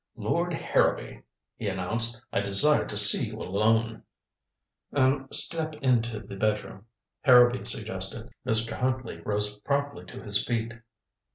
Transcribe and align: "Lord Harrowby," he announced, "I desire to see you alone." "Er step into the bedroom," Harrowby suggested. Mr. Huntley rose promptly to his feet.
"Lord 0.15 0.51
Harrowby," 0.55 1.21
he 1.57 1.67
announced, 1.67 2.23
"I 2.33 2.39
desire 2.41 2.87
to 2.87 2.97
see 2.97 3.27
you 3.27 3.35
alone." 3.39 4.01
"Er 4.97 5.27
step 5.31 5.75
into 5.75 6.19
the 6.19 6.35
bedroom," 6.35 6.87
Harrowby 7.21 7.65
suggested. 7.65 8.31
Mr. 8.43 8.71
Huntley 8.75 9.19
rose 9.21 9.59
promptly 9.59 10.05
to 10.05 10.23
his 10.23 10.43
feet. 10.43 10.73